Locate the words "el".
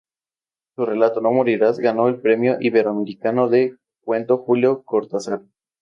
2.07-2.19